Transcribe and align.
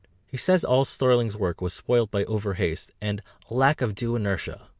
He 0.25 0.35
says 0.35 0.63
that 0.63 0.67
all 0.67 0.83
Sterling's 0.83 1.35
work 1.35 1.61
was 1.61 1.75
spoilt 1.75 2.09
by 2.09 2.23
over 2.25 2.55
haste, 2.55 2.91
and 3.01 3.21
"a 3.51 3.53
lack 3.53 3.81
of 3.81 3.93
due 3.93 4.15
inertia." 4.15 4.67